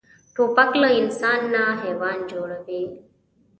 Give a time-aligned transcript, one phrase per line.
[0.35, 2.83] توپک له انسان نه حیوان جوړوي.